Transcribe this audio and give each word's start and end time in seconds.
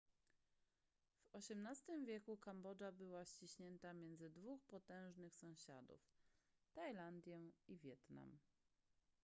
w 1.33 1.37
xviii 1.41 2.05
wieku 2.05 2.37
kambodża 2.37 2.91
była 2.91 3.25
ściśnięta 3.25 3.93
między 3.93 4.29
dwóch 4.29 4.63
potężnych 4.65 5.35
sąsiadów 5.35 5.99
tajlandię 6.73 7.39
i 7.67 7.77
wietnam 7.77 8.37